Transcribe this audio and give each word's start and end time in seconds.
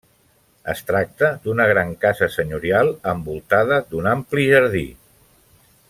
Es 0.71 0.79
tracta 0.87 1.27
d'una 1.43 1.67
gran 1.71 1.91
casa 2.05 2.29
senyorial 2.37 2.91
envoltada 3.13 3.79
d'un 3.93 4.11
ampli 4.15 4.49
jardí. 4.55 4.87